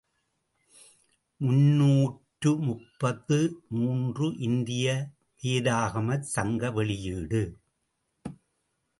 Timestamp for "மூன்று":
3.69-4.27